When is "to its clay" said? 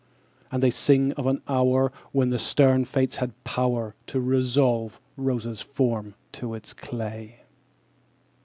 6.31-7.41